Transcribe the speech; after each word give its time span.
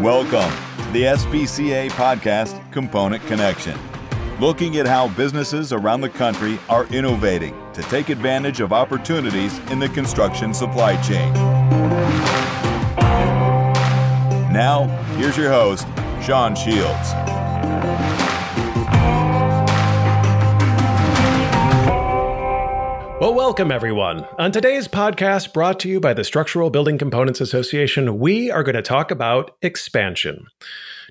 Welcome 0.00 0.50
to 0.86 0.92
the 0.92 1.02
SBCA 1.02 1.90
podcast, 1.90 2.72
Component 2.72 3.22
Connection, 3.26 3.78
looking 4.40 4.78
at 4.78 4.86
how 4.86 5.08
businesses 5.08 5.74
around 5.74 6.00
the 6.00 6.08
country 6.08 6.58
are 6.70 6.86
innovating 6.86 7.54
to 7.74 7.82
take 7.82 8.08
advantage 8.08 8.60
of 8.60 8.72
opportunities 8.72 9.58
in 9.70 9.78
the 9.78 9.90
construction 9.90 10.54
supply 10.54 10.96
chain. 11.02 11.30
Now, 14.50 14.86
here's 15.18 15.36
your 15.36 15.50
host, 15.50 15.86
Sean 16.22 16.54
Shields. 16.56 17.12
Well, 23.30 23.38
welcome 23.38 23.70
everyone. 23.70 24.26
On 24.40 24.50
today's 24.50 24.88
podcast, 24.88 25.52
brought 25.52 25.78
to 25.80 25.88
you 25.88 26.00
by 26.00 26.14
the 26.14 26.24
Structural 26.24 26.68
Building 26.68 26.98
Components 26.98 27.40
Association, 27.40 28.18
we 28.18 28.50
are 28.50 28.64
going 28.64 28.74
to 28.74 28.82
talk 28.82 29.12
about 29.12 29.56
expansion. 29.62 30.48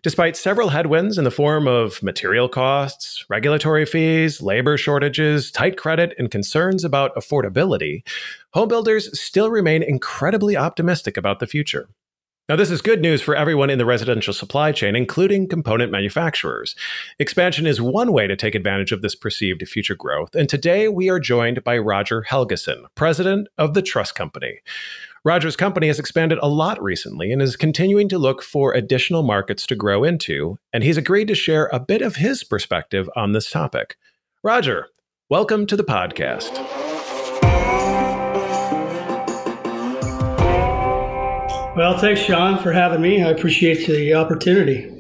Despite 0.03 0.35
several 0.35 0.67
headwinds 0.67 1.17
in 1.17 1.23
the 1.23 1.31
form 1.31 1.65
of 1.65 2.03
material 2.03 2.49
costs, 2.49 3.23
regulatory 3.29 3.85
fees, 3.85 4.41
labor 4.41 4.75
shortages, 4.75 5.49
tight 5.49 5.77
credit, 5.77 6.13
and 6.17 6.29
concerns 6.29 6.83
about 6.83 7.15
affordability, 7.15 8.03
homebuilders 8.53 9.15
still 9.15 9.49
remain 9.49 9.81
incredibly 9.81 10.57
optimistic 10.57 11.15
about 11.15 11.39
the 11.39 11.47
future. 11.47 11.87
Now, 12.49 12.55
this 12.55 12.71
is 12.71 12.81
good 12.81 12.99
news 12.99 13.21
for 13.21 13.35
everyone 13.35 13.69
in 13.69 13.77
the 13.77 13.85
residential 13.85 14.33
supply 14.33 14.71
chain, 14.71 14.95
including 14.95 15.47
component 15.47 15.91
manufacturers. 15.91 16.75
Expansion 17.19 17.67
is 17.67 17.79
one 17.79 18.11
way 18.11 18.25
to 18.25 18.35
take 18.35 18.55
advantage 18.55 18.91
of 18.91 19.03
this 19.03 19.13
perceived 19.13 19.61
future 19.67 19.93
growth. 19.93 20.33
And 20.33 20.49
today 20.49 20.87
we 20.87 21.11
are 21.11 21.19
joined 21.19 21.63
by 21.63 21.77
Roger 21.77 22.25
Helgeson, 22.27 22.85
president 22.95 23.49
of 23.59 23.75
the 23.75 23.83
Truss 23.83 24.11
Company. 24.11 24.61
Roger's 25.23 25.55
company 25.55 25.85
has 25.89 25.99
expanded 25.99 26.39
a 26.41 26.49
lot 26.49 26.81
recently 26.81 27.31
and 27.31 27.39
is 27.39 27.55
continuing 27.55 28.09
to 28.09 28.17
look 28.17 28.41
for 28.41 28.73
additional 28.73 29.21
markets 29.21 29.67
to 29.67 29.75
grow 29.75 30.03
into, 30.03 30.57
and 30.73 30.83
he's 30.83 30.97
agreed 30.97 31.27
to 31.27 31.35
share 31.35 31.69
a 31.71 31.79
bit 31.79 32.01
of 32.01 32.15
his 32.15 32.43
perspective 32.43 33.07
on 33.15 33.33
this 33.33 33.51
topic. 33.51 33.95
Roger, 34.41 34.87
welcome 35.29 35.67
to 35.67 35.75
the 35.75 35.83
podcast. 35.83 36.88
Well, 41.79 41.97
thanks, 41.97 42.19
Sean, 42.19 42.61
for 42.61 42.73
having 42.73 42.99
me. 42.99 43.23
I 43.23 43.29
appreciate 43.29 43.87
the 43.87 44.13
opportunity. 44.13 44.91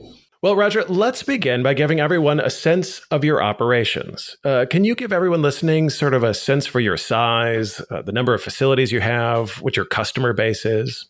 Well, 0.41 0.55
Roger, 0.55 0.85
let's 0.85 1.23
begin 1.23 1.61
by 1.61 1.73
giving 1.73 1.99
everyone 1.99 2.39
a 2.39 2.49
sense 2.49 3.01
of 3.11 3.25
your 3.25 3.43
operations. 3.43 4.37
Uh, 4.45 4.65
can 4.71 4.85
you 4.85 4.95
give 4.95 5.11
everyone 5.11 5.41
listening 5.41 5.89
sort 5.89 6.13
of 6.13 6.23
a 6.23 6.33
sense 6.33 6.65
for 6.65 6.79
your 6.79 6.95
size, 6.95 7.81
uh, 7.91 8.01
the 8.01 8.13
number 8.13 8.33
of 8.33 8.41
facilities 8.41 8.93
you 8.93 9.01
have, 9.01 9.61
what 9.61 9.75
your 9.75 9.83
customer 9.83 10.31
base 10.31 10.65
is? 10.65 11.05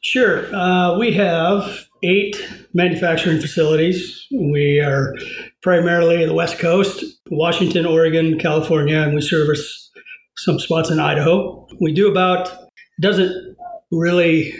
Sure. 0.00 0.46
Uh, 0.56 0.98
we 0.98 1.12
have 1.12 1.86
eight 2.02 2.42
manufacturing 2.72 3.42
facilities. 3.42 4.26
We 4.32 4.80
are 4.80 5.14
primarily 5.62 6.24
the 6.24 6.32
West 6.32 6.58
Coast, 6.58 7.04
Washington, 7.30 7.84
Oregon, 7.84 8.38
California, 8.38 8.96
and 8.96 9.14
we 9.14 9.20
service 9.20 9.90
some 10.38 10.58
spots 10.58 10.88
in 10.88 10.98
Idaho. 10.98 11.68
We 11.78 11.92
do 11.92 12.10
about, 12.10 12.70
doesn't 13.02 13.50
really 13.92 14.54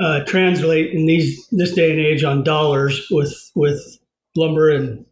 uh, 0.00 0.24
translate 0.24 0.92
in 0.92 1.06
these 1.06 1.46
this 1.48 1.72
day 1.72 1.90
and 1.90 2.00
age 2.00 2.24
on 2.24 2.42
dollars 2.42 3.06
with 3.10 3.34
with 3.54 3.80
lumber 4.36 4.70
and 4.70 5.04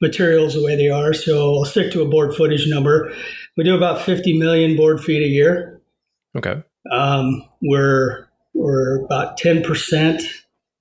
materials 0.00 0.54
the 0.54 0.64
way 0.64 0.76
they 0.76 0.88
are. 0.88 1.12
So 1.12 1.56
I'll 1.56 1.64
stick 1.64 1.92
to 1.92 2.02
a 2.02 2.08
board 2.08 2.34
footage 2.34 2.68
number. 2.68 3.12
We 3.56 3.64
do 3.64 3.76
about 3.76 4.02
50 4.02 4.38
million 4.38 4.76
board 4.76 5.02
feet 5.02 5.22
a 5.22 5.26
year. 5.26 5.80
Okay. 6.36 6.62
Um, 6.92 7.44
we're 7.62 8.28
we're 8.54 9.04
about 9.04 9.36
10 9.38 9.62
percent 9.62 10.22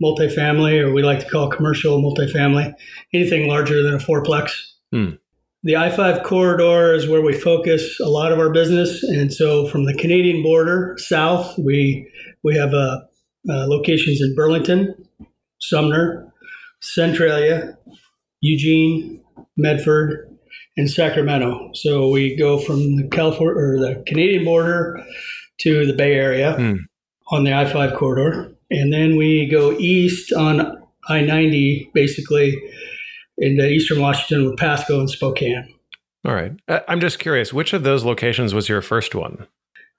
multifamily, 0.04 0.80
or 0.80 0.94
we 0.94 1.02
like 1.02 1.20
to 1.20 1.30
call 1.30 1.50
commercial 1.50 2.02
multifamily. 2.02 2.74
Anything 3.14 3.48
larger 3.48 3.82
than 3.82 3.96
a 3.96 4.00
fourplex. 4.00 4.52
Hmm. 4.92 5.16
The 5.64 5.76
I 5.76 5.90
5 5.90 6.24
corridor 6.24 6.94
is 6.94 7.10
where 7.10 7.22
we 7.22 7.34
focus 7.34 8.00
a 8.00 8.08
lot 8.08 8.32
of 8.32 8.40
our 8.40 8.52
business. 8.52 9.04
And 9.04 9.34
so 9.34 9.68
from 9.68 9.86
the 9.86 9.94
Canadian 9.96 10.44
border 10.44 10.96
south, 11.00 11.58
we, 11.58 12.08
we 12.44 12.56
have 12.56 12.74
a 12.74 13.07
uh, 13.50 13.68
locations 13.68 14.22
in 14.22 14.36
Burlington, 14.36 15.08
Sumner, 15.60 16.32
Centralia, 16.82 17.78
Eugene, 18.42 19.22
Medford, 19.56 20.30
and 20.76 20.90
Sacramento. 20.90 21.72
So 21.74 22.10
we 22.10 22.36
go 22.36 22.60
from 22.60 22.96
the 22.96 23.08
California 23.08 23.56
or 23.56 23.80
the 23.80 24.04
Canadian 24.06 24.46
border 24.46 25.04
to 25.62 25.86
the 25.86 25.94
Bay 25.94 26.14
Area 26.14 26.56
mm. 26.58 26.78
on 27.32 27.44
the 27.44 27.54
I-5 27.54 27.98
corridor, 27.98 28.54
and 28.70 28.94
then 28.94 29.18
we 29.18 29.48
go 29.50 29.72
east 29.74 30.32
on 30.34 30.84
I-90, 31.10 31.92
basically 31.94 32.62
into 33.38 33.68
eastern 33.68 34.02
Washington 34.02 34.50
with 34.50 34.58
Pasco 34.58 35.00
and 35.00 35.10
Spokane. 35.10 35.74
All 36.26 36.34
right. 36.34 36.52
I'm 36.88 37.00
just 37.00 37.20
curious, 37.20 37.54
which 37.54 37.74
of 37.74 37.84
those 37.84 38.04
locations 38.04 38.54
was 38.54 38.68
your 38.68 38.82
first 38.82 39.16
one? 39.16 39.48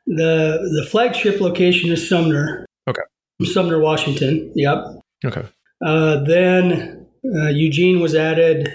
The 0.06 0.58
the 0.74 0.86
flagship 0.90 1.40
location 1.40 1.90
is 1.90 2.08
Sumner. 2.08 2.66
Okay. 2.88 3.02
Sumner, 3.44 3.80
Washington. 3.80 4.52
Yep. 4.54 4.84
Okay. 5.24 5.44
Uh, 5.84 6.22
then 6.24 7.06
uh, 7.36 7.48
Eugene 7.48 8.00
was 8.00 8.14
added 8.14 8.72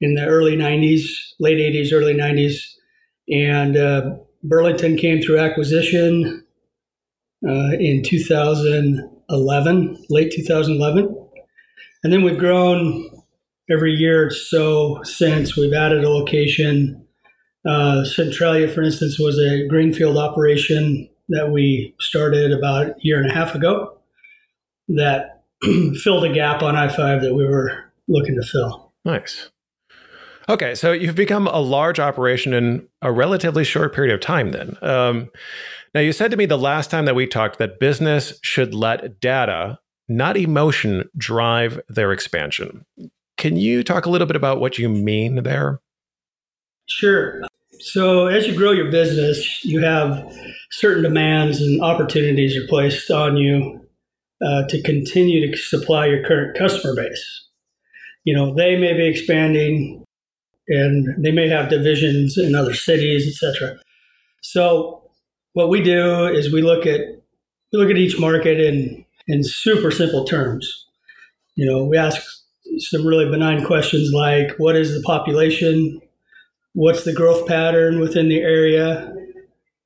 in 0.00 0.14
the 0.14 0.26
early 0.26 0.56
90s, 0.56 1.04
late 1.38 1.58
80s, 1.58 1.92
early 1.92 2.14
90s. 2.14 2.62
And 3.30 3.76
uh, 3.76 4.16
Burlington 4.42 4.96
came 4.96 5.22
through 5.22 5.38
acquisition 5.38 6.44
uh, 7.46 7.72
in 7.78 8.02
2011, 8.02 10.04
late 10.08 10.32
2011. 10.32 11.16
And 12.02 12.12
then 12.12 12.22
we've 12.22 12.38
grown 12.38 13.10
every 13.70 13.92
year 13.92 14.26
or 14.26 14.30
so 14.30 15.02
since. 15.02 15.56
We've 15.56 15.74
added 15.74 16.04
a 16.04 16.08
location. 16.08 17.06
Uh, 17.68 18.06
Centralia, 18.06 18.66
for 18.66 18.82
instance, 18.82 19.18
was 19.18 19.38
a 19.38 19.68
greenfield 19.68 20.16
operation 20.16 21.09
that 21.30 21.50
we 21.50 21.94
started 21.98 22.52
about 22.52 22.86
a 22.86 22.94
year 23.00 23.20
and 23.20 23.30
a 23.30 23.34
half 23.34 23.54
ago 23.54 23.98
that 24.88 25.42
filled 26.02 26.24
a 26.24 26.32
gap 26.32 26.62
on 26.62 26.76
I 26.76 26.88
5 26.88 27.22
that 27.22 27.34
we 27.34 27.44
were 27.44 27.92
looking 28.08 28.34
to 28.40 28.46
fill. 28.46 28.92
Nice. 29.04 29.50
Okay, 30.48 30.74
so 30.74 30.92
you've 30.92 31.14
become 31.14 31.46
a 31.46 31.60
large 31.60 32.00
operation 32.00 32.52
in 32.52 32.88
a 33.02 33.12
relatively 33.12 33.62
short 33.62 33.94
period 33.94 34.12
of 34.12 34.20
time 34.20 34.50
then. 34.50 34.76
Um, 34.82 35.30
now, 35.94 36.00
you 36.00 36.12
said 36.12 36.30
to 36.30 36.36
me 36.36 36.46
the 36.46 36.58
last 36.58 36.90
time 36.90 37.04
that 37.04 37.14
we 37.14 37.26
talked 37.26 37.58
that 37.58 37.78
business 37.78 38.38
should 38.42 38.74
let 38.74 39.20
data, 39.20 39.78
not 40.08 40.36
emotion, 40.36 41.08
drive 41.16 41.80
their 41.88 42.12
expansion. 42.12 42.84
Can 43.36 43.56
you 43.56 43.82
talk 43.82 44.06
a 44.06 44.10
little 44.10 44.26
bit 44.26 44.36
about 44.36 44.60
what 44.60 44.78
you 44.78 44.88
mean 44.88 45.42
there? 45.42 45.80
Sure. 46.86 47.42
So, 47.80 48.26
as 48.26 48.46
you 48.46 48.54
grow 48.54 48.72
your 48.72 48.90
business, 48.90 49.64
you 49.64 49.80
have 49.80 50.22
certain 50.70 51.02
demands 51.02 51.62
and 51.62 51.80
opportunities 51.80 52.54
are 52.54 52.66
placed 52.68 53.10
on 53.10 53.38
you 53.38 53.80
uh, 54.44 54.64
to 54.68 54.82
continue 54.82 55.50
to 55.50 55.56
supply 55.56 56.06
your 56.06 56.22
current 56.22 56.58
customer 56.58 56.94
base. 56.94 57.46
You 58.24 58.34
know, 58.34 58.54
they 58.54 58.76
may 58.76 58.92
be 58.92 59.06
expanding 59.06 60.04
and 60.68 61.24
they 61.24 61.32
may 61.32 61.48
have 61.48 61.70
divisions 61.70 62.36
in 62.36 62.54
other 62.54 62.74
cities, 62.74 63.26
etc. 63.26 63.78
So, 64.42 65.10
what 65.54 65.70
we 65.70 65.82
do 65.82 66.26
is 66.26 66.52
we 66.52 66.60
look 66.60 66.84
at 66.84 67.00
we 67.72 67.78
look 67.78 67.90
at 67.90 67.96
each 67.96 68.20
market 68.20 68.60
in 68.60 69.06
in 69.26 69.42
super 69.42 69.90
simple 69.90 70.26
terms. 70.26 70.86
You 71.54 71.64
know, 71.64 71.84
we 71.84 71.96
ask 71.96 72.20
some 72.78 73.06
really 73.06 73.30
benign 73.30 73.64
questions 73.64 74.10
like 74.12 74.52
what 74.58 74.76
is 74.76 74.94
the 74.94 75.02
population 75.02 76.00
What's 76.74 77.04
the 77.04 77.12
growth 77.12 77.46
pattern 77.46 78.00
within 78.00 78.28
the 78.28 78.40
area? 78.40 79.12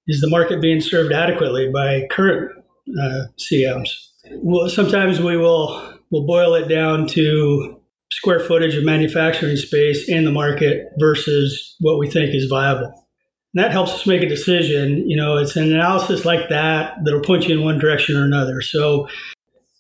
Is 0.07 0.21
the 0.21 0.29
market 0.29 0.61
being 0.61 0.81
served 0.81 1.13
adequately 1.13 1.71
by 1.73 2.07
current 2.11 2.53
uh, 3.01 3.27
CMs? 3.39 3.89
Well, 4.37 4.69
sometimes 4.69 5.21
we 5.21 5.37
will 5.37 5.95
we'll 6.11 6.27
boil 6.27 6.55
it 6.55 6.69
down 6.69 7.07
to 7.09 7.81
square 8.13 8.41
footage 8.41 8.75
of 8.75 8.85
manufacturing 8.85 9.57
space 9.57 10.09
in 10.09 10.25
the 10.25 10.31
market 10.31 10.93
versus 10.99 11.75
what 11.81 11.99
we 11.99 12.09
think 12.09 12.35
is 12.35 12.47
viable. 12.49 12.93
And 13.55 13.65
that 13.65 13.73
helps 13.73 13.93
us 13.93 14.07
make 14.07 14.23
a 14.23 14.29
decision. 14.29 15.09
You 15.09 15.17
know, 15.17 15.37
it's 15.39 15.57
an 15.57 15.73
analysis 15.73 16.25
like 16.25 16.49
that 16.49 16.97
that'll 17.05 17.21
point 17.21 17.49
you 17.49 17.59
in 17.59 17.65
one 17.65 17.79
direction 17.79 18.17
or 18.17 18.25
another. 18.25 18.61
So, 18.61 19.09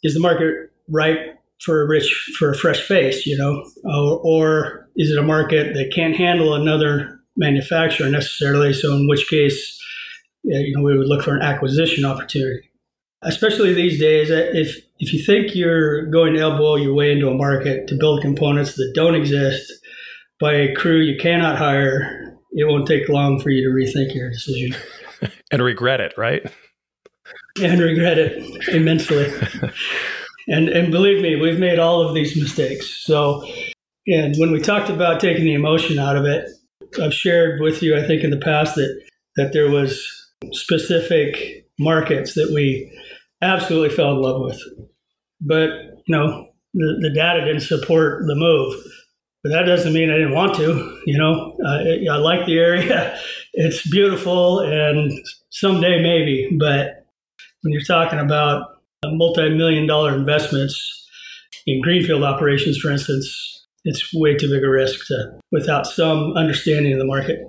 is 0.02 0.14
the 0.14 0.20
market 0.20 0.70
ripe 0.88 1.38
for 1.60 1.82
a 1.82 1.88
rich 1.88 2.12
for 2.38 2.50
a 2.50 2.56
fresh 2.56 2.80
face? 2.80 3.26
You 3.26 3.36
know, 3.36 3.64
or, 3.84 4.20
or 4.24 4.88
is 4.96 5.10
it 5.10 5.18
a 5.18 5.22
market 5.22 5.74
that 5.74 5.92
can't 5.94 6.16
handle 6.16 6.54
another 6.54 7.18
manufacturer 7.36 8.08
necessarily? 8.08 8.72
So 8.72 8.94
in 8.94 9.08
which 9.08 9.28
case, 9.28 9.78
you 10.42 10.76
know, 10.76 10.82
we 10.82 10.96
would 10.96 11.08
look 11.08 11.24
for 11.24 11.36
an 11.36 11.42
acquisition 11.42 12.04
opportunity. 12.04 12.70
Especially 13.22 13.72
these 13.72 13.98
days, 13.98 14.30
uh, 14.30 14.50
if 14.52 14.76
if 14.98 15.12
you 15.12 15.24
think 15.24 15.54
you're 15.54 16.06
going 16.06 16.34
to 16.34 16.40
elbow 16.40 16.76
your 16.76 16.94
way 16.94 17.10
into 17.10 17.28
a 17.28 17.34
market 17.34 17.88
to 17.88 17.96
build 17.96 18.20
components 18.20 18.74
that 18.74 18.92
don't 18.94 19.14
exist 19.14 19.72
by 20.40 20.52
a 20.52 20.74
crew 20.74 21.00
you 21.00 21.18
cannot 21.18 21.56
hire, 21.56 22.36
it 22.52 22.68
won't 22.68 22.86
take 22.86 23.08
long 23.08 23.40
for 23.40 23.50
you 23.50 23.62
to 23.66 23.74
rethink 23.74 24.14
your 24.14 24.30
decision 24.30 24.76
and 25.50 25.62
regret 25.62 26.00
it, 26.00 26.14
right? 26.16 26.42
And 27.60 27.80
regret 27.80 28.18
it 28.18 28.68
immensely. 28.68 29.32
And 30.48 30.68
and 30.68 30.90
believe 30.90 31.22
me, 31.22 31.36
we've 31.36 31.58
made 31.58 31.78
all 31.78 32.06
of 32.06 32.14
these 32.14 32.36
mistakes. 32.36 33.02
So, 33.04 33.46
and 34.06 34.36
when 34.36 34.52
we 34.52 34.60
talked 34.60 34.90
about 34.90 35.20
taking 35.20 35.44
the 35.44 35.54
emotion 35.54 35.98
out 35.98 36.16
of 36.16 36.24
it, 36.26 36.48
I've 37.02 37.14
shared 37.14 37.60
with 37.60 37.82
you, 37.82 37.96
I 37.96 38.06
think, 38.06 38.22
in 38.22 38.30
the 38.30 38.38
past 38.38 38.74
that 38.74 39.02
that 39.36 39.52
there 39.52 39.70
was 39.70 40.06
specific 40.52 41.66
markets 41.78 42.34
that 42.34 42.50
we 42.52 42.90
absolutely 43.42 43.94
fell 43.94 44.12
in 44.12 44.22
love 44.22 44.40
with, 44.42 44.60
but 45.40 45.70
you 46.06 46.16
know 46.16 46.48
the, 46.74 46.98
the 47.00 47.10
data 47.10 47.44
didn't 47.44 47.62
support 47.62 48.24
the 48.26 48.34
move. 48.34 48.74
But 49.42 49.50
that 49.50 49.64
doesn't 49.64 49.92
mean 49.92 50.10
I 50.10 50.14
didn't 50.14 50.32
want 50.32 50.54
to. 50.56 51.00
You 51.04 51.18
know, 51.18 51.56
uh, 51.64 52.12
I 52.12 52.16
like 52.16 52.46
the 52.46 52.58
area; 52.58 53.18
it's 53.54 53.88
beautiful, 53.90 54.60
and 54.60 55.12
someday 55.50 56.02
maybe. 56.02 56.56
But 56.58 57.06
when 57.62 57.72
you're 57.72 57.82
talking 57.82 58.18
about 58.18 58.73
multi-million 59.12 59.86
dollar 59.86 60.14
investments 60.14 61.06
in 61.66 61.80
greenfield 61.80 62.22
operations, 62.22 62.78
for 62.78 62.90
instance, 62.90 63.66
it's 63.84 64.12
way 64.14 64.36
too 64.36 64.48
big 64.48 64.64
a 64.64 64.68
risk 64.68 65.06
to, 65.06 65.38
without 65.52 65.86
some 65.86 66.32
understanding 66.36 66.92
of 66.92 66.98
the 66.98 67.04
market. 67.04 67.40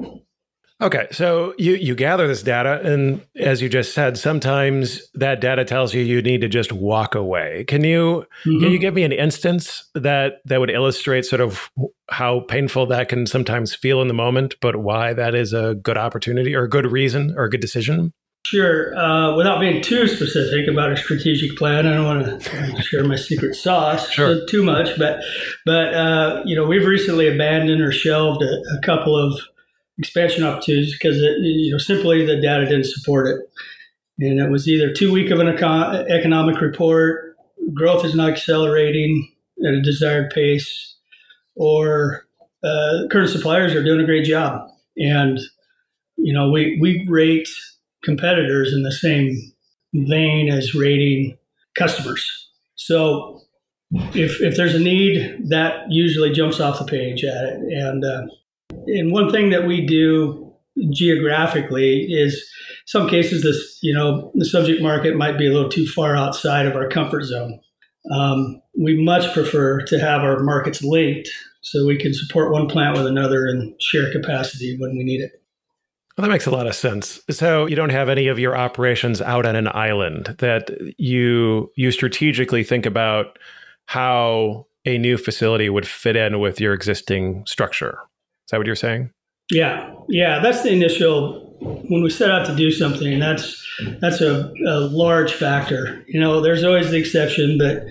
Okay, 0.82 1.08
so 1.10 1.54
you 1.58 1.76
you 1.76 1.96
gather 1.96 2.28
this 2.28 2.44
data, 2.44 2.82
and 2.84 3.26
as 3.38 3.62
you 3.62 3.70
just 3.70 3.94
said, 3.94 4.18
sometimes 4.18 5.10
that 5.14 5.40
data 5.40 5.64
tells 5.64 5.94
you 5.94 6.02
you 6.02 6.22
need 6.22 6.42
to 6.42 6.50
just 6.50 6.74
walk 6.74 7.16
away. 7.16 7.64
Can 7.66 7.86
you 7.86 8.26
mm-hmm. 8.46 8.60
can 8.60 8.72
you 8.72 8.78
give 8.78 8.94
me 8.94 9.04
an 9.04 9.14
instance 9.14 9.90
that 9.94 10.42
that 10.44 10.60
would 10.60 10.70
illustrate 10.70 11.24
sort 11.24 11.40
of 11.40 11.70
how 12.10 12.42
painful 12.42 12.88
that 12.88 13.08
can 13.08 13.26
sometimes 13.26 13.74
feel 13.74 14.02
in 14.02 14.10
the 14.10 14.14
moment, 14.14 14.56
but 14.60 14.76
why 14.76 15.14
that 15.14 15.34
is 15.34 15.54
a 15.54 15.76
good 15.76 15.98
opportunity 15.98 16.54
or 16.54 16.64
a 16.64 16.70
good 16.70 16.92
reason 16.92 17.34
or 17.38 17.46
a 17.46 17.50
good 17.50 17.62
decision? 17.62 18.12
Sure. 18.46 18.96
Uh, 18.96 19.36
without 19.36 19.60
being 19.60 19.82
too 19.82 20.08
specific 20.08 20.68
about 20.68 20.92
a 20.92 20.98
strategic 20.98 21.58
plan, 21.58 21.88
I 21.88 21.96
don't 21.96 22.06
want 22.06 22.44
to 22.44 22.82
share 22.84 23.04
my 23.04 23.16
secret 23.16 23.56
sauce 23.56 24.08
sure. 24.12 24.46
too 24.46 24.62
much, 24.62 25.00
but 25.00 25.20
but 25.66 25.96
uh, 25.96 26.44
you 26.46 26.56
know 26.56 26.68
we've 26.68 26.86
recently 26.86 27.28
abandoned 27.28 27.82
or 27.82 27.92
shelved 27.92 28.44
a, 28.44 28.62
a 28.78 28.82
couple 28.84 29.18
of 29.18 29.42
expansion 29.98 30.44
opportunities 30.44 30.94
because 30.94 31.18
it, 31.18 31.38
you 31.42 31.72
know 31.72 31.80
simply 31.80 32.24
the 32.24 32.40
data 32.40 32.66
didn't 32.66 32.86
support 32.86 33.28
it, 33.28 33.40
and 34.20 34.40
it 34.40 34.52
was 34.52 34.68
either 34.68 34.94
too 34.94 35.12
weak 35.12 35.32
of 35.32 35.40
an 35.40 35.48
econ- 35.48 36.08
economic 36.12 36.62
report, 36.62 37.36
growth 37.74 38.06
is 38.06 38.14
not 38.14 38.30
accelerating 38.30 39.28
at 39.66 39.74
a 39.74 39.82
desired 39.82 40.30
pace, 40.30 40.96
or 41.56 42.28
uh, 42.64 43.08
current 43.12 43.32
suppliers 43.32 43.74
are 43.74 43.84
doing 43.84 44.02
a 44.02 44.06
great 44.06 44.26
job, 44.26 44.70
and 44.98 45.40
you 46.16 46.32
know 46.32 46.52
we 46.52 46.78
we 46.80 47.08
rate 47.10 47.50
competitors 48.06 48.74
in 48.74 48.84
the 48.84 48.92
same 48.92 49.36
vein 49.94 50.50
as 50.50 50.76
rating 50.76 51.38
customers. 51.76 52.26
So 52.76 53.42
if, 54.14 54.42
if 54.42 54.56
there's 54.56 54.76
a 54.76 54.80
need, 54.80 55.50
that 55.50 55.86
usually 55.90 56.32
jumps 56.32 56.60
off 56.60 56.80
the 56.80 56.86
page 56.86 57.24
at 57.24 57.44
it. 57.44 57.60
And, 57.74 58.06
uh, 58.06 58.28
and 58.88 59.12
one 59.12 59.32
thing 59.32 59.50
that 59.50 59.66
we 59.66 59.86
do 59.86 60.46
geographically 60.92 62.02
is 62.10 62.50
some 62.86 63.08
cases 63.08 63.44
this 63.44 63.80
you 63.82 63.94
know 63.94 64.32
the 64.36 64.46
subject 64.46 64.82
market 64.82 65.16
might 65.16 65.38
be 65.38 65.48
a 65.48 65.54
little 65.54 65.70
too 65.70 65.88
far 65.88 66.16
outside 66.16 66.66
of 66.66 66.76
our 66.76 66.90
comfort 66.90 67.24
zone 67.24 67.60
um, 68.12 68.62
we 68.78 69.02
much 69.02 69.34
prefer 69.34 69.82
to 69.82 69.98
have 69.98 70.22
our 70.22 70.40
markets 70.40 70.84
linked 70.84 71.30
so 71.62 71.86
we 71.86 71.98
can 71.98 72.14
support 72.14 72.52
one 72.52 72.68
plant 72.68 72.98
with 72.98 73.08
another 73.08 73.48
and 73.48 73.74
share 73.82 74.12
capacity 74.12 74.78
when 74.78 74.92
we 74.98 75.04
need 75.04 75.22
it 75.22 75.42
well, 76.18 76.26
that 76.26 76.32
makes 76.32 76.46
a 76.46 76.52
lot 76.52 76.68
of 76.68 76.76
sense. 76.76 77.20
So 77.30 77.66
you 77.66 77.76
don't 77.76 77.90
have 77.90 78.08
any 78.08 78.28
of 78.28 78.40
your 78.40 78.58
operations 78.58 79.22
out 79.22 79.46
on 79.46 79.56
an 79.56 79.68
island 79.68 80.36
that 80.40 80.70
you 80.98 81.72
you 81.76 81.92
strategically 81.92 82.64
think 82.64 82.86
about 82.86 83.38
how 83.86 84.68
a 84.86 84.98
new 84.98 85.18
facility 85.18 85.70
would 85.70 85.88
fit 85.88 86.16
in 86.16 86.40
with 86.40 86.62
your 86.62 86.74
existing 86.74 87.44
structure. 87.46 88.00
Is 88.46 88.52
that 88.52 88.58
what 88.58 88.68
you're 88.68 88.76
saying? 88.76 89.12
Yeah, 89.52 89.94
yeah. 90.08 90.40
That's 90.40 90.64
the 90.64 90.72
initial 90.72 91.46
when 91.60 92.02
we 92.04 92.10
set 92.10 92.32
out 92.32 92.46
to 92.48 92.56
do 92.56 92.72
something. 92.72 93.20
That's 93.20 93.62
that's 94.00 94.22
a, 94.22 94.54
a 94.68 94.80
large 94.80 95.34
factor. 95.34 96.04
You 96.08 96.20
know, 96.20 96.40
there's 96.40 96.64
always 96.64 96.92
the 96.92 96.98
exception, 96.98 97.58
but 97.58 97.84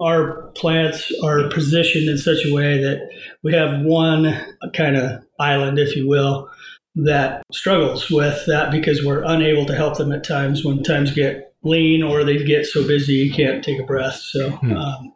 our 0.00 0.50
plants 0.56 1.12
are 1.22 1.48
positioned 1.48 2.08
in 2.08 2.18
such 2.18 2.44
a 2.44 2.52
way 2.52 2.82
that 2.82 3.08
we 3.44 3.52
have 3.52 3.82
one 3.82 4.36
kind 4.74 4.96
of 4.96 5.22
island, 5.38 5.78
if 5.78 5.94
you 5.94 6.08
will, 6.08 6.50
that 6.94 7.42
struggles 7.52 8.10
with 8.10 8.44
that 8.46 8.70
because 8.70 9.04
we're 9.04 9.22
unable 9.24 9.64
to 9.66 9.74
help 9.74 9.96
them 9.96 10.12
at 10.12 10.24
times 10.24 10.64
when 10.64 10.82
times 10.82 11.12
get 11.12 11.54
lean 11.62 12.02
or 12.02 12.24
they 12.24 12.42
get 12.44 12.66
so 12.66 12.86
busy 12.86 13.14
you 13.14 13.32
can't 13.32 13.64
take 13.64 13.80
a 13.80 13.84
breath. 13.84 14.16
So 14.16 14.50
hmm. 14.50 14.76
um, 14.76 15.12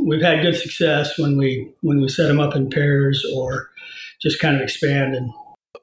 we've 0.00 0.22
had 0.22 0.42
good 0.42 0.56
success 0.56 1.18
when 1.18 1.36
we 1.36 1.72
when 1.82 2.00
we 2.00 2.08
set 2.08 2.26
them 2.28 2.40
up 2.40 2.54
in 2.54 2.70
pairs 2.70 3.24
or 3.34 3.70
just 4.20 4.40
kind 4.40 4.56
of 4.56 4.62
expand 4.62 5.14
and. 5.14 5.32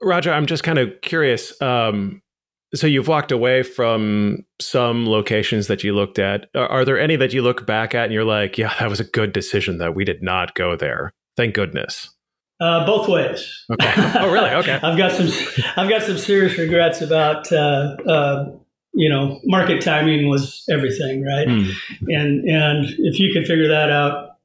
Roger, 0.01 0.33
I'm 0.33 0.45
just 0.45 0.63
kind 0.63 0.77
of 0.77 0.89
curious. 1.01 1.59
Um, 1.61 2.21
so 2.73 2.85
you've 2.85 3.07
walked 3.07 3.31
away 3.31 3.63
from 3.63 4.45
some 4.59 5.07
locations 5.07 5.67
that 5.67 5.83
you 5.83 5.95
looked 5.95 6.19
at. 6.19 6.49
Are, 6.53 6.67
are 6.67 6.85
there 6.85 6.99
any 6.99 7.15
that 7.15 7.33
you 7.33 7.41
look 7.41 7.65
back 7.65 7.95
at 7.95 8.05
and 8.05 8.13
you're 8.13 8.25
like, 8.25 8.57
yeah, 8.57 8.73
that 8.79 8.89
was 8.89 8.99
a 8.99 9.05
good 9.05 9.31
decision 9.31 9.77
that 9.77 9.95
we 9.95 10.03
did 10.03 10.21
not 10.21 10.53
go 10.53 10.75
there. 10.75 11.11
Thank 11.37 11.55
goodness. 11.55 12.14
Uh, 12.59 12.85
both 12.85 13.07
ways. 13.07 13.65
Okay. 13.71 13.93
Oh, 14.17 14.31
really? 14.31 14.49
Okay. 14.49 14.79
I've 14.81 14.97
got 14.97 15.11
some. 15.11 15.27
I've 15.75 15.89
got 15.89 16.03
some 16.03 16.17
serious 16.17 16.57
regrets 16.57 17.01
about. 17.01 17.51
Uh, 17.51 17.95
uh, 18.07 18.51
you 18.97 19.09
know, 19.09 19.41
market 19.43 19.81
timing 19.81 20.29
was 20.29 20.63
everything, 20.69 21.21
right? 21.21 21.47
Mm. 21.47 21.73
And 22.07 22.49
and 22.49 22.85
if 22.99 23.19
you 23.19 23.33
could 23.33 23.45
figure 23.45 23.67
that 23.67 23.91
out, 23.91 24.37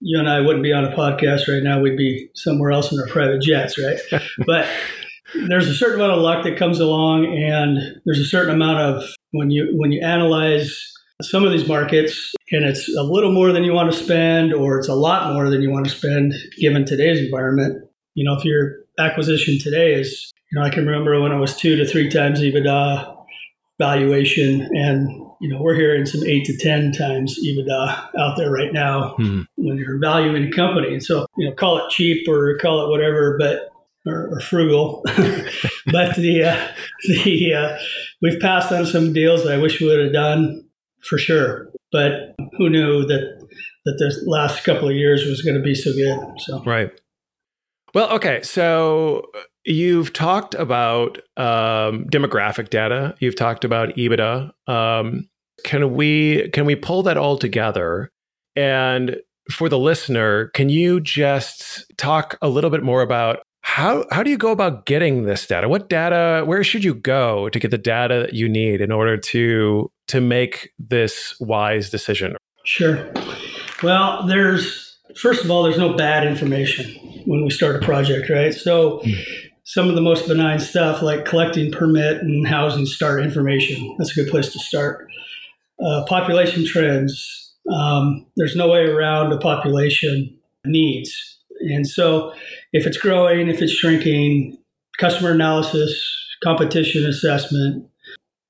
you 0.00 0.18
and 0.18 0.28
I 0.28 0.40
wouldn't 0.40 0.62
be 0.62 0.72
on 0.72 0.84
a 0.84 0.94
podcast 0.94 1.48
right 1.48 1.62
now. 1.62 1.80
We'd 1.80 1.96
be 1.96 2.30
somewhere 2.34 2.70
else 2.70 2.92
in 2.92 3.00
our 3.00 3.08
private 3.08 3.42
jets, 3.42 3.76
right? 3.78 3.98
but 4.46 4.68
there's 5.48 5.68
a 5.68 5.74
certain 5.74 6.00
amount 6.00 6.12
of 6.12 6.20
luck 6.20 6.44
that 6.44 6.56
comes 6.56 6.78
along, 6.78 7.26
and 7.26 8.00
there's 8.04 8.20
a 8.20 8.24
certain 8.24 8.54
amount 8.54 8.78
of 8.78 9.02
when 9.32 9.50
you 9.50 9.74
when 9.76 9.90
you 9.90 10.00
analyze 10.02 10.92
some 11.22 11.44
of 11.44 11.52
these 11.52 11.66
markets 11.66 12.34
and 12.52 12.64
it's 12.64 12.94
a 12.96 13.02
little 13.02 13.32
more 13.32 13.52
than 13.52 13.64
you 13.64 13.72
want 13.72 13.90
to 13.90 13.96
spend 13.96 14.52
or 14.52 14.78
it's 14.78 14.88
a 14.88 14.94
lot 14.94 15.32
more 15.32 15.48
than 15.48 15.62
you 15.62 15.70
want 15.70 15.86
to 15.86 15.90
spend 15.90 16.34
given 16.60 16.84
today's 16.84 17.24
environment. 17.24 17.88
You 18.14 18.24
know 18.24 18.36
if 18.36 18.44
your 18.44 18.76
acquisition 18.98 19.58
today 19.58 19.94
is 19.94 20.32
you 20.50 20.58
know 20.58 20.64
i 20.64 20.70
can 20.70 20.86
remember 20.86 21.20
when 21.20 21.32
it 21.32 21.38
was 21.38 21.54
two 21.54 21.76
to 21.76 21.86
three 21.86 22.08
times 22.08 22.40
ebitda 22.40 23.14
valuation 23.78 24.62
and 24.74 25.08
you 25.40 25.48
know 25.48 25.60
we're 25.60 25.74
hearing 25.74 26.06
some 26.06 26.24
eight 26.24 26.44
to 26.46 26.56
ten 26.56 26.92
times 26.92 27.38
ebitda 27.44 28.08
out 28.18 28.36
there 28.36 28.50
right 28.50 28.72
now 28.72 29.14
hmm. 29.16 29.42
when 29.56 29.76
you're 29.76 29.98
valuing 29.98 30.44
a 30.44 30.50
company. 30.50 30.92
And 30.92 31.02
so 31.02 31.26
you 31.36 31.48
know 31.48 31.54
call 31.54 31.78
it 31.78 31.90
cheap 31.90 32.26
or 32.28 32.56
call 32.58 32.84
it 32.84 32.90
whatever 32.90 33.36
but 33.38 33.70
or, 34.06 34.36
or 34.36 34.40
frugal. 34.40 35.02
But 35.92 36.16
the 36.16 36.44
uh, 36.44 36.68
the 37.08 37.54
uh, 37.54 37.78
we've 38.20 38.40
passed 38.40 38.72
on 38.72 38.86
some 38.86 39.12
deals 39.12 39.44
that 39.44 39.52
i 39.52 39.56
wish 39.56 39.80
we 39.80 39.86
would 39.86 40.00
have 40.00 40.12
done 40.12 40.65
for 41.08 41.18
sure. 41.18 41.68
But 41.92 42.34
who 42.58 42.68
knew 42.68 43.04
that 43.06 43.48
that 43.84 43.94
the 43.98 44.30
last 44.30 44.64
couple 44.64 44.88
of 44.88 44.96
years 44.96 45.24
was 45.24 45.42
going 45.42 45.56
to 45.56 45.62
be 45.62 45.74
so 45.74 45.92
good? 45.92 46.18
So 46.40 46.62
right. 46.64 46.90
Well, 47.94 48.10
okay. 48.10 48.42
So 48.42 49.30
you've 49.64 50.12
talked 50.12 50.54
about 50.54 51.18
um, 51.36 52.04
demographic 52.06 52.70
data. 52.70 53.14
You've 53.20 53.36
talked 53.36 53.64
about 53.64 53.90
EBITDA. 53.96 54.50
Um, 54.66 55.28
can 55.64 55.94
we 55.94 56.48
can 56.50 56.66
we 56.66 56.76
pull 56.76 57.02
that 57.04 57.16
all 57.16 57.38
together? 57.38 58.10
And 58.54 59.16
for 59.50 59.68
the 59.68 59.78
listener, 59.78 60.48
can 60.48 60.68
you 60.68 61.00
just 61.00 61.84
talk 61.96 62.36
a 62.42 62.48
little 62.48 62.70
bit 62.70 62.82
more 62.82 63.02
about 63.02 63.40
how 63.62 64.04
how 64.10 64.22
do 64.22 64.30
you 64.30 64.38
go 64.38 64.50
about 64.50 64.86
getting 64.86 65.24
this 65.24 65.46
data? 65.46 65.68
What 65.68 65.88
data? 65.88 66.44
Where 66.44 66.62
should 66.62 66.84
you 66.84 66.94
go 66.94 67.48
to 67.48 67.58
get 67.58 67.70
the 67.70 67.78
data 67.78 68.20
that 68.26 68.34
you 68.34 68.48
need 68.48 68.80
in 68.80 68.92
order 68.92 69.16
to 69.16 69.90
to 70.08 70.20
make 70.20 70.70
this 70.78 71.38
wise 71.40 71.90
decision? 71.90 72.36
Sure. 72.64 73.10
Well, 73.82 74.26
there's 74.26 74.98
first 75.16 75.44
of 75.44 75.50
all, 75.50 75.62
there's 75.62 75.78
no 75.78 75.94
bad 75.94 76.26
information 76.26 76.90
when 77.26 77.42
we 77.44 77.50
start 77.50 77.76
a 77.76 77.84
project, 77.84 78.28
right? 78.30 78.54
So. 78.54 79.00
Mm. 79.00 79.24
Some 79.68 79.88
of 79.88 79.96
the 79.96 80.00
most 80.00 80.28
benign 80.28 80.60
stuff, 80.60 81.02
like 81.02 81.24
collecting 81.24 81.72
permit 81.72 82.22
and 82.22 82.46
housing 82.46 82.86
start 82.86 83.20
information, 83.20 83.96
that's 83.98 84.16
a 84.16 84.22
good 84.22 84.30
place 84.30 84.52
to 84.52 84.60
start. 84.60 85.08
Uh, 85.84 86.04
population 86.04 86.64
trends, 86.64 87.52
um, 87.74 88.24
there's 88.36 88.54
no 88.54 88.68
way 88.68 88.86
around 88.86 89.32
a 89.32 89.38
population 89.38 90.38
needs 90.64 91.36
and 91.60 91.86
so 91.86 92.32
if 92.72 92.86
it's 92.86 92.98
growing, 92.98 93.48
if 93.48 93.62
it's 93.62 93.72
shrinking, 93.72 94.58
customer 94.98 95.32
analysis, 95.32 95.98
competition 96.42 97.06
assessment, 97.06 97.88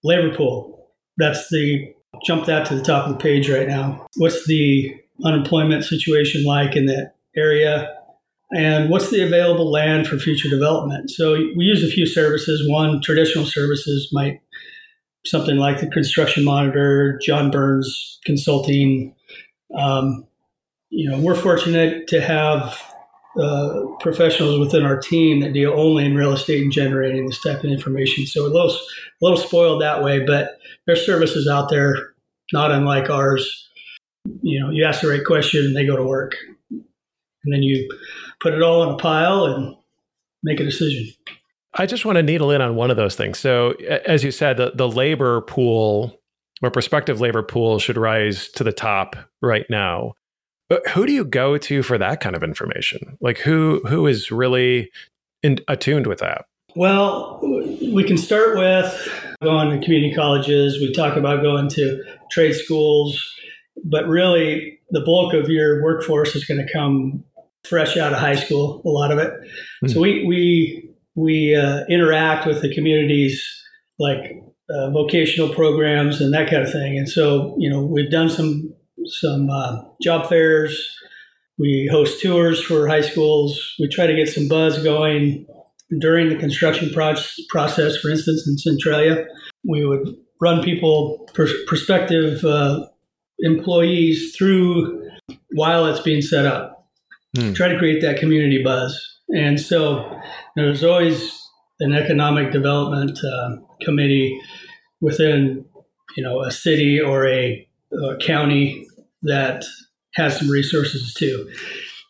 labor 0.03 0.35
pool, 0.35 0.76
that's 1.17 1.49
the 1.51 1.93
jump 2.25 2.47
that 2.47 2.67
to 2.67 2.75
the 2.75 2.83
top 2.83 3.07
of 3.07 3.13
the 3.13 3.19
page 3.19 3.51
right 3.51 3.69
now. 3.69 4.07
What's 4.17 4.47
the 4.47 4.95
unemployment 5.25 5.85
situation 5.85 6.45
like 6.45 6.77
in 6.77 6.87
that 6.87 7.15
area? 7.37 7.93
And 8.53 8.91
what's 8.91 9.11
the 9.11 9.23
available 9.23 9.71
land 9.71 10.07
for 10.07 10.19
future 10.19 10.49
development? 10.49 11.11
So 11.11 11.35
we 11.35 11.65
use 11.65 11.83
a 11.83 11.91
few 11.91 12.07
services. 12.07 12.69
One, 12.71 13.01
traditional 13.03 13.45
services 13.45 14.09
might 14.13 14.41
something 15.25 15.57
like 15.57 15.81
the 15.81 15.89
Construction 15.89 16.45
Monitor, 16.45 17.19
John 17.23 17.51
Burns 17.51 18.21
Consulting. 18.25 19.15
Um, 19.77 20.27
you 20.91 21.11
know, 21.11 21.19
we're 21.19 21.35
fortunate 21.35 22.07
to 22.09 22.21
have 22.21 22.81
uh, 23.41 23.87
professionals 24.01 24.59
within 24.59 24.85
our 24.85 24.99
team 24.99 25.41
that 25.41 25.53
deal 25.53 25.73
only 25.73 26.05
in 26.05 26.15
real 26.15 26.33
estate 26.33 26.63
and 26.63 26.73
generating 26.73 27.27
this 27.27 27.41
type 27.43 27.59
of 27.59 27.71
information. 27.71 28.27
So 28.27 28.43
a 28.43 28.49
little, 28.49 28.71
a 28.71 28.79
little 29.21 29.37
spoiled 29.37 29.83
that 29.83 30.03
way, 30.03 30.25
but 30.25 30.59
there's 30.87 31.05
services 31.05 31.49
out 31.49 31.69
there 31.69 32.15
not 32.53 32.71
unlike 32.71 33.11
ours. 33.11 33.69
You 34.43 34.61
know, 34.61 34.71
you 34.71 34.85
ask 34.85 35.03
the 35.03 35.09
right 35.09 35.25
question, 35.25 35.75
they 35.75 35.87
go 35.87 35.97
to 35.97 36.05
work, 36.05 36.37
and 36.71 37.53
then 37.53 37.63
you 37.63 37.89
put 38.41 38.55
it 38.55 38.63
all 38.63 38.83
in 38.85 38.95
a 38.95 38.97
pile 38.97 39.45
and 39.45 39.77
make 40.43 40.61
a 40.61 40.65
decision. 40.65 41.13
I 41.75 41.87
just 41.87 42.05
want 42.05 42.17
to 42.17 42.23
needle 42.23 42.51
in 42.51 42.63
on 42.63 42.75
one 42.75 42.91
of 42.91 42.97
those 42.97 43.17
things. 43.17 43.39
So, 43.39 43.73
as 44.07 44.25
you 44.25 44.31
said, 44.31 44.57
the, 44.57 44.73
the 44.75 44.89
labor 44.89 45.43
pool 45.43 46.19
or 46.63 46.71
prospective 46.71 47.21
labor 47.21 47.43
pool 47.43 47.79
should 47.79 47.99
rise 47.99 48.49
to 48.53 48.65
the 48.65 48.73
top 48.73 49.15
right 49.43 49.67
now. 49.69 50.15
But 50.69 50.87
who 50.89 51.07
do 51.07 51.13
you 51.13 51.25
go 51.25 51.59
to 51.59 51.83
for 51.83 51.97
that 51.99 52.21
kind 52.21 52.35
of 52.35 52.43
information? 52.43 53.17
Like 53.21 53.39
who 53.39 53.81
who 53.87 54.07
is 54.07 54.31
really 54.31 54.91
in, 55.43 55.61
attuned 55.69 56.07
with 56.07 56.19
that? 56.19 56.47
Well, 56.75 57.41
we 57.43 58.05
can 58.05 58.19
start 58.19 58.59
with 58.59 59.09
going 59.43 59.71
to 59.71 59.85
community 59.85 60.15
colleges. 60.15 60.79
We 60.79 60.93
talk 60.93 61.17
about 61.17 61.43
going 61.43 61.69
to 61.71 62.03
trade 62.31 62.53
schools, 62.55 63.33
but 63.85 64.07
really 64.07 64.79
the 64.91 65.01
bulk 65.01 65.33
of 65.33 65.49
your 65.49 65.83
workforce 65.83 66.35
is 66.37 66.45
going 66.45 66.65
to 66.65 66.71
come 66.73 67.25
fresh 67.65 67.97
out 67.97 68.13
of 68.13 68.19
high 68.19 68.37
school. 68.37 68.83
A 68.85 68.89
lot 68.89 69.11
of 69.11 69.19
it. 69.19 69.33
Mm-hmm. 69.33 69.89
So 69.89 70.01
we 70.01 70.27
we 70.27 70.91
we 71.15 71.57
uh, 71.57 71.85
interact 71.89 72.47
with 72.47 72.61
the 72.61 72.75
communities 72.75 73.43
like 73.99 74.43
uh, 74.69 74.91
vocational 74.91 75.55
programs 75.55 76.21
and 76.21 76.35
that 76.35 76.51
kind 76.51 76.63
of 76.63 76.71
thing. 76.71 76.99
And 76.99 77.09
so 77.09 77.55
you 77.59 77.71
know 77.71 77.81
we've 77.81 78.11
done 78.11 78.29
some 78.29 78.75
some 79.09 79.49
uh, 79.51 79.83
job 80.03 80.29
fairs. 80.29 80.97
We 81.59 81.89
host 81.91 82.21
tours 82.21 82.63
for 82.63 82.87
high 82.87 83.01
schools. 83.01 83.75
We 83.79 83.89
try 83.89 84.07
to 84.07 84.15
get 84.15 84.29
some 84.29 84.49
buzz 84.49 84.83
going 84.83 85.47
during 86.01 86.29
the 86.29 86.37
construction 86.37 86.91
pro- 86.93 87.15
process. 87.49 87.97
For 87.97 88.11
instance, 88.11 88.47
in 88.47 88.59
Centralia, 88.59 89.27
we 89.67 89.87
would 89.87 90.15
run 90.41 90.63
people, 90.63 91.29
pr- 91.33 91.47
prospective 91.67 92.45
uh, 92.45 92.87
employees, 93.41 94.35
through 94.37 95.03
while 95.53 95.87
it's 95.87 96.01
being 96.01 96.23
set 96.23 96.47
up. 96.47 96.89
Hmm. 97.37 97.53
Try 97.53 97.69
to 97.69 97.79
create 97.79 98.03
that 98.03 98.19
community 98.19 98.63
buzz. 98.63 99.03
And 99.35 99.61
so 99.61 100.05
you 100.57 100.63
know, 100.63 100.67
there's 100.67 100.85
always 100.85 101.43
an 101.81 101.95
economic 101.95 102.53
development 102.53 103.19
uh, 103.19 103.57
committee 103.81 104.39
within, 105.01 105.65
you 106.17 106.23
know, 106.23 106.43
a 106.43 106.51
city 106.51 107.01
or 107.01 107.27
a, 107.27 107.67
a 107.93 108.17
county 108.19 108.86
that 109.23 109.65
has 110.15 110.39
some 110.39 110.49
resources 110.49 111.15
too. 111.15 111.51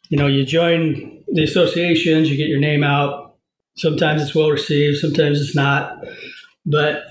You 0.08 0.18
know, 0.18 0.26
you 0.26 0.44
join 0.44 1.24
the 1.32 1.42
associations, 1.42 2.30
you 2.30 2.36
get 2.36 2.48
your 2.48 2.60
name 2.60 2.84
out. 2.84 3.36
Sometimes 3.76 4.22
it's 4.22 4.34
well 4.34 4.50
received, 4.50 4.98
sometimes 4.98 5.40
it's 5.40 5.54
not. 5.54 6.04
But 6.64 7.02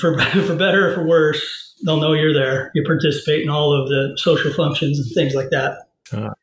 for 0.00 0.18
for 0.46 0.56
better 0.56 0.90
or 0.90 0.94
for 0.94 1.06
worse, 1.06 1.74
they'll 1.84 2.00
know 2.00 2.12
you're 2.12 2.34
there. 2.34 2.70
You 2.74 2.84
participate 2.84 3.42
in 3.42 3.48
all 3.48 3.72
of 3.72 3.88
the 3.88 4.14
social 4.16 4.52
functions 4.52 4.98
and 4.98 5.10
things 5.14 5.34
like 5.34 5.50
that. 5.50 5.88
Uh-huh. 6.12 6.34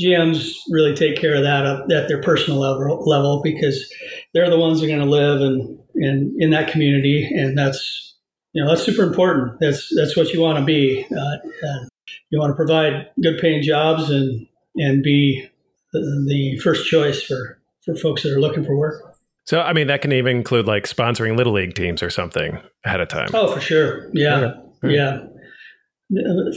GMs 0.00 0.52
really 0.70 0.94
take 0.94 1.16
care 1.16 1.36
of 1.36 1.44
that 1.44 1.64
at 1.92 2.08
their 2.08 2.20
personal 2.20 2.58
level, 2.58 3.04
level 3.08 3.40
because 3.42 3.92
they're 4.32 4.50
the 4.50 4.58
ones 4.58 4.80
that 4.80 4.86
are 4.86 4.88
going 4.88 4.98
to 4.98 5.06
live 5.06 5.40
and 5.40 5.78
in, 5.94 6.36
in 6.38 6.50
that 6.50 6.70
community, 6.70 7.24
and 7.24 7.56
that's 7.56 8.14
you 8.52 8.62
know 8.62 8.68
that's 8.68 8.82
super 8.82 9.02
important. 9.02 9.60
That's 9.60 9.92
that's 9.96 10.16
what 10.16 10.32
you 10.32 10.40
want 10.40 10.58
to 10.58 10.64
be. 10.64 11.06
Uh, 11.06 11.36
you 12.30 12.38
want 12.38 12.50
to 12.50 12.56
provide 12.56 13.08
good 13.22 13.38
paying 13.40 13.62
jobs 13.62 14.10
and 14.10 14.46
and 14.76 15.02
be 15.02 15.48
the, 15.92 16.00
the 16.28 16.58
first 16.58 16.88
choice 16.88 17.22
for 17.22 17.60
for 17.84 17.94
folks 17.94 18.22
that 18.22 18.32
are 18.32 18.40
looking 18.40 18.64
for 18.64 18.76
work. 18.76 19.14
So, 19.46 19.60
I 19.60 19.74
mean, 19.74 19.88
that 19.88 20.00
can 20.00 20.12
even 20.12 20.38
include 20.38 20.66
like 20.66 20.84
sponsoring 20.84 21.36
little 21.36 21.52
league 21.52 21.74
teams 21.74 22.02
or 22.02 22.08
something 22.08 22.58
ahead 22.84 23.00
of 23.00 23.08
time. 23.08 23.28
Oh, 23.34 23.52
for 23.52 23.60
sure. 23.60 24.10
Yeah, 24.14 24.54
okay. 24.82 24.94
yeah. 24.94 25.18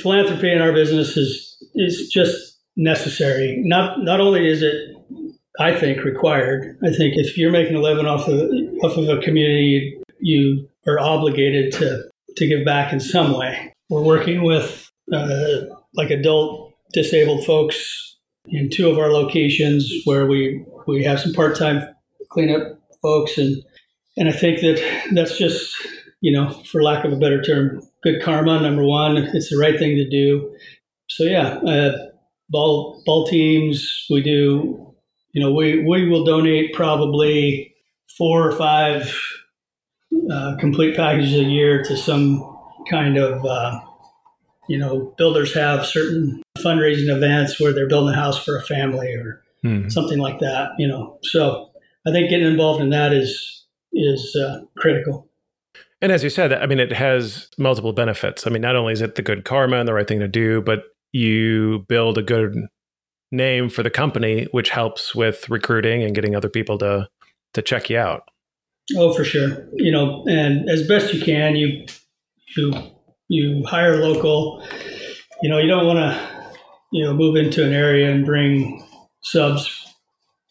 Philanthropy 0.02 0.52
in 0.52 0.62
our 0.62 0.72
business 0.72 1.18
is 1.18 1.58
is 1.76 2.10
just 2.10 2.58
necessary. 2.78 3.62
Not 3.66 4.04
not 4.04 4.22
only 4.22 4.48
is 4.48 4.62
it, 4.62 4.76
I 5.60 5.76
think, 5.78 6.04
required. 6.04 6.78
I 6.84 6.92
think 6.92 7.16
if 7.18 7.38
you're 7.38 7.52
making 7.52 7.76
a 7.76 7.82
living 7.82 8.06
off 8.06 8.28
of 8.28 8.40
off 8.84 8.98
of 8.98 9.10
a 9.10 9.22
community, 9.22 10.00
you 10.20 10.70
are 10.88 11.00
obligated 11.00 11.74
to 11.74 12.04
to 12.38 12.48
give 12.48 12.64
back 12.64 12.94
in 12.94 13.00
some 13.00 13.38
way. 13.38 13.74
We're 13.90 14.02
working 14.02 14.44
with 14.44 14.87
uh, 15.14 15.62
like 15.96 16.10
adult 16.10 16.74
disabled 16.94 17.46
folks 17.46 18.18
in 18.48 18.70
two 18.70 18.90
of 18.90 18.98
our 18.98 19.12
locations 19.12 19.92
where 20.06 20.26
we 20.26 20.66
we 20.88 21.04
have 21.04 21.20
some 21.20 21.34
part 21.34 21.58
time 21.58 21.84
cleanup 22.30 22.80
folks. 23.02 23.38
And 23.38 23.64
and 24.18 24.30
I 24.30 24.32
think 24.32 24.62
that 24.62 24.82
that's 25.14 25.38
just 25.38 25.76
you 26.22 26.32
know 26.32 26.50
for 26.72 26.82
lack 26.82 27.06
of 27.06 27.14
a 27.14 27.18
better 27.18 27.42
term 27.42 27.82
good 28.04 28.22
karma 28.22 28.60
number 28.62 28.84
one. 28.84 29.18
It's 29.18 29.50
the 29.50 29.58
right 29.58 29.78
thing 29.78 29.96
to 29.96 30.10
do. 30.10 30.56
So 31.10 31.24
yeah 31.24 31.60
uh, 31.60 31.98
ball 32.50 33.02
ball 33.06 33.28
teams 33.28 34.06
we 34.10 34.22
do 34.22 34.94
you 35.34 35.42
know 35.42 35.54
we 35.54 35.84
we 35.84 36.08
will 36.08 36.24
donate 36.24 36.74
probably 36.74 37.74
four 38.18 38.48
or 38.48 38.52
five 38.54 39.14
uh, 40.32 40.56
complete 40.60 40.96
packages 40.96 41.34
a 41.34 41.44
year 41.44 41.84
to 41.84 41.96
some 41.96 42.58
kind 42.90 43.18
of 43.18 43.46
uh, 43.46 43.80
you 44.68 44.78
know, 44.78 45.14
builders 45.18 45.54
have 45.54 45.86
certain 45.86 46.42
fundraising 46.60 47.14
events 47.16 47.60
where 47.60 47.74
they're 47.74 47.88
building 47.88 48.14
a 48.14 48.18
house 48.18 48.44
for 48.44 48.58
a 48.58 48.62
family 48.64 49.14
or 49.14 49.42
mm. 49.64 49.92
something 49.92 50.20
like 50.20 50.40
that, 50.40 50.72
you 50.78 50.88
know. 50.88 51.20
So 51.24 51.72
I 52.08 52.12
think 52.12 52.30
getting 52.30 52.48
involved 52.48 52.82
in 52.82 52.90
that 52.92 53.14
is 53.14 53.66
is 53.94 54.36
uh, 54.36 54.62
critical. 54.78 55.28
And 56.02 56.12
as 56.12 56.24
you 56.24 56.30
said, 56.30 56.54
I 56.54 56.66
mean, 56.68 56.80
it 56.80 56.94
has 56.94 57.50
multiple 57.58 57.94
benefits. 57.94 58.46
I 58.46 58.52
mean, 58.52 58.62
not 58.62 58.76
only 58.76 58.94
is 58.94 59.02
it 59.02 59.16
the 59.16 59.24
good 59.24 59.46
karma 59.46 59.78
and 59.78 59.88
the 59.88 59.94
right 59.94 60.08
thing 60.08 60.20
to 60.20 60.28
do, 60.28 60.62
but 60.62 60.84
you 61.12 61.86
build 61.88 62.18
a 62.18 62.24
good 62.24 62.56
name 63.32 63.70
for 63.70 63.82
the 63.84 63.90
company, 63.90 64.48
which 64.52 64.70
helps 64.70 65.16
with 65.16 65.50
recruiting 65.50 66.04
and 66.04 66.14
getting 66.14 66.36
other 66.36 66.50
people 66.50 66.78
to 66.80 67.08
to 67.54 67.62
check 67.62 67.90
you 67.90 67.98
out. 67.98 68.30
Oh, 68.96 69.14
for 69.14 69.24
sure. 69.24 69.68
You 69.74 69.92
know, 69.92 70.24
and 70.30 70.70
as 70.70 70.88
best 70.88 71.14
you 71.14 71.22
can, 71.22 71.56
you 71.56 71.86
you 72.56 72.74
you 73.30 73.64
hire 73.66 73.98
local. 73.98 74.64
You 75.42 75.50
know, 75.50 75.58
you 75.58 75.68
don't 75.68 75.86
want 75.86 76.00
to, 76.00 76.54
you 76.92 77.04
know, 77.04 77.14
move 77.14 77.36
into 77.36 77.66
an 77.66 77.74
area 77.74 78.12
and 78.12 78.26
bring 78.26 78.86
subs, 79.22 79.94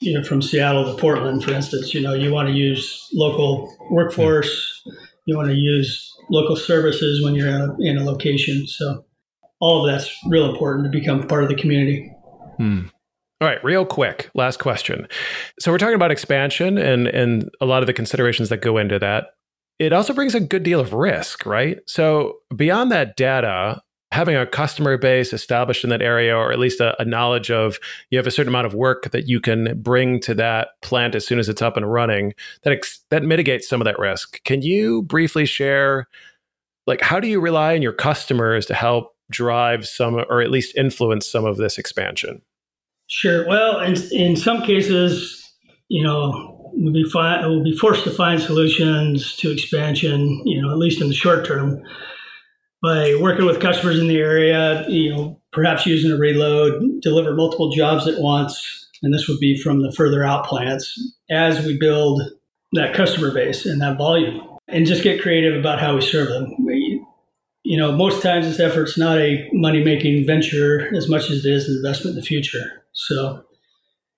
you 0.00 0.14
know, 0.14 0.22
from 0.22 0.42
Seattle 0.42 0.84
to 0.84 1.00
Portland, 1.00 1.42
for 1.42 1.52
instance. 1.52 1.94
You 1.94 2.00
know, 2.00 2.14
you 2.14 2.32
want 2.32 2.48
to 2.48 2.54
use 2.54 3.08
local 3.12 3.74
workforce. 3.90 4.82
You 5.26 5.36
want 5.36 5.48
to 5.48 5.54
use 5.54 6.12
local 6.30 6.56
services 6.56 7.22
when 7.24 7.34
you're 7.34 7.48
in 7.48 7.54
a, 7.54 7.76
in 7.80 7.98
a 7.98 8.04
location. 8.04 8.66
So 8.66 9.04
all 9.60 9.84
of 9.84 9.92
that's 9.92 10.14
real 10.28 10.50
important 10.50 10.84
to 10.84 10.90
become 10.90 11.26
part 11.26 11.42
of 11.42 11.48
the 11.48 11.56
community. 11.56 12.12
Hmm. 12.58 12.82
All 13.40 13.48
right, 13.48 13.62
real 13.62 13.84
quick, 13.84 14.30
last 14.34 14.58
question. 14.58 15.06
So 15.60 15.70
we're 15.70 15.78
talking 15.78 15.94
about 15.94 16.10
expansion 16.10 16.78
and 16.78 17.06
and 17.06 17.50
a 17.60 17.66
lot 17.66 17.82
of 17.82 17.86
the 17.86 17.92
considerations 17.92 18.48
that 18.48 18.62
go 18.62 18.78
into 18.78 18.98
that 18.98 19.26
it 19.78 19.92
also 19.92 20.12
brings 20.12 20.34
a 20.34 20.40
good 20.40 20.62
deal 20.62 20.80
of 20.80 20.92
risk, 20.92 21.44
right? 21.44 21.78
So, 21.86 22.38
beyond 22.54 22.90
that 22.92 23.16
data, 23.16 23.82
having 24.12 24.36
a 24.36 24.46
customer 24.46 24.96
base 24.96 25.32
established 25.32 25.84
in 25.84 25.90
that 25.90 26.00
area, 26.00 26.34
or 26.36 26.52
at 26.52 26.58
least 26.58 26.80
a, 26.80 27.00
a, 27.00 27.04
knowledge 27.04 27.50
of 27.50 27.78
you 28.10 28.16
have 28.18 28.26
a 28.26 28.30
certain 28.30 28.48
amount 28.48 28.66
of 28.66 28.72
work 28.72 29.10
that 29.10 29.28
you 29.28 29.40
can 29.40 29.78
bring 29.82 30.20
to 30.20 30.32
that 30.34 30.68
plant 30.80 31.14
as 31.14 31.26
soon 31.26 31.38
as 31.38 31.48
it's 31.48 31.60
up 31.60 31.76
and 31.76 31.92
running, 31.92 32.32
that 32.62 32.72
ex- 32.72 33.00
that 33.10 33.22
mitigates 33.22 33.68
some 33.68 33.80
of 33.80 33.84
that 33.84 33.98
risk. 33.98 34.42
Can 34.44 34.62
you 34.62 35.02
briefly 35.02 35.44
share, 35.44 36.08
like, 36.86 37.02
how 37.02 37.20
do 37.20 37.28
you 37.28 37.40
rely 37.40 37.74
on 37.74 37.82
your 37.82 37.92
customers 37.92 38.64
to 38.66 38.74
help 38.74 39.14
drive 39.30 39.86
some, 39.86 40.14
or 40.14 40.40
at 40.40 40.50
least 40.50 40.76
influence 40.76 41.28
some 41.28 41.44
of 41.44 41.56
this 41.56 41.76
expansion? 41.76 42.40
Sure. 43.08 43.46
Well, 43.46 43.80
in 43.80 43.96
in 44.12 44.36
some 44.36 44.62
cases, 44.62 45.52
you 45.88 46.02
know, 46.02 46.55
we'll 46.76 46.92
be 46.92 47.04
fi- 47.04 47.46
we'll 47.46 47.64
be 47.64 47.76
forced 47.76 48.04
to 48.04 48.10
find 48.10 48.40
solutions 48.40 49.34
to 49.36 49.50
expansion, 49.50 50.42
you 50.44 50.60
know, 50.60 50.70
at 50.70 50.78
least 50.78 51.00
in 51.00 51.08
the 51.08 51.14
short 51.14 51.46
term, 51.46 51.82
by 52.82 53.14
working 53.20 53.46
with 53.46 53.60
customers 53.60 53.98
in 53.98 54.06
the 54.06 54.18
area, 54.18 54.86
you 54.88 55.10
know, 55.10 55.40
perhaps 55.52 55.86
using 55.86 56.12
a 56.12 56.16
reload, 56.16 56.82
deliver 57.00 57.34
multiple 57.34 57.70
jobs 57.70 58.06
at 58.06 58.20
once, 58.20 58.88
and 59.02 59.12
this 59.12 59.26
would 59.28 59.40
be 59.40 59.60
from 59.60 59.82
the 59.82 59.92
further 59.92 60.22
out 60.22 60.44
plants 60.44 61.14
as 61.30 61.64
we 61.64 61.78
build 61.78 62.22
that 62.72 62.94
customer 62.94 63.32
base 63.32 63.64
and 63.64 63.80
that 63.80 63.96
volume, 63.96 64.40
and 64.68 64.86
just 64.86 65.02
get 65.02 65.22
creative 65.22 65.58
about 65.58 65.80
how 65.80 65.94
we 65.94 66.02
serve 66.02 66.28
them. 66.28 66.54
We, 66.64 67.02
you 67.64 67.76
know, 67.76 67.90
most 67.92 68.22
times 68.22 68.46
this 68.46 68.60
effort's 68.60 68.98
not 68.98 69.18
a 69.18 69.48
money 69.52 69.82
making 69.82 70.26
venture 70.26 70.94
as 70.94 71.08
much 71.08 71.30
as 71.30 71.44
it 71.44 71.50
is 71.50 71.68
an 71.68 71.76
investment 71.76 72.16
in 72.16 72.20
the 72.20 72.26
future. 72.26 72.84
So 72.92 73.42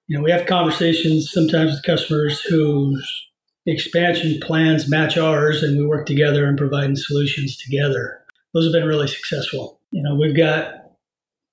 you 0.08 0.16
know, 0.16 0.24
we 0.24 0.30
have 0.30 0.46
conversations 0.46 1.30
sometimes 1.30 1.70
with 1.70 1.82
customers 1.82 2.40
whose 2.40 3.28
expansion 3.66 4.40
plans 4.40 4.88
match 4.88 5.18
ours 5.18 5.62
and 5.62 5.78
we 5.78 5.86
work 5.86 6.06
together 6.06 6.46
and 6.46 6.56
providing 6.56 6.96
solutions 6.96 7.56
together. 7.56 8.20
Those 8.54 8.64
have 8.64 8.72
been 8.72 8.88
really 8.88 9.06
successful. 9.06 9.78
You 9.90 10.02
know, 10.02 10.14
we've 10.14 10.36
got 10.36 10.74